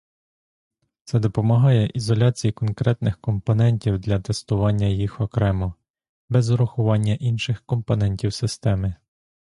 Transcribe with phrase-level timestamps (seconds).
[1.03, 5.73] Це допомагає ізоляції конкретних компонентів для тестування їх окремо,
[6.29, 8.95] без урахування інших компонентів системи.